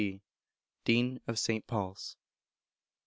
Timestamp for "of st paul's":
1.27-2.17